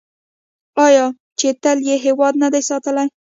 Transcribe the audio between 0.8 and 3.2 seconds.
آیا چې تل یې هیواد نه دی ساتلی؟